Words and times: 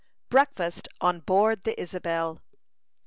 BREAKFAST 0.29 0.87
ON 0.99 1.19
BOARD 1.19 1.61
THE 1.61 1.79
ISABEL. 1.79 2.41